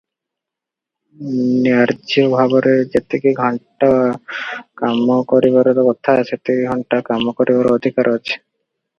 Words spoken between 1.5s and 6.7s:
ନ୍ୟାର୍ଯ୍ୟ ଭାବରେ ଯେତିକି ଘଣ୍ଟା କାମ କରିବାର କଥା ଯେତିକି